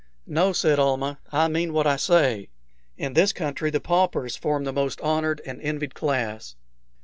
"No," 0.25 0.51
said 0.51 0.79
Almah; 0.79 1.19
"I 1.31 1.47
mean 1.47 1.73
what 1.73 1.85
I 1.85 1.95
say. 1.95 2.49
In 2.97 3.13
this 3.13 3.31
country 3.31 3.69
the 3.69 3.79
paupers 3.79 4.35
form 4.35 4.63
the 4.63 4.73
most 4.73 4.99
honored 5.01 5.43
and 5.45 5.61
envied 5.61 5.93
class." 5.93 6.55